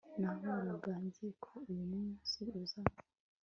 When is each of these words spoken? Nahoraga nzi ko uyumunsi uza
Nahoraga 0.21 0.91
nzi 1.05 1.27
ko 1.43 1.51
uyumunsi 1.69 2.39
uza 2.59 2.81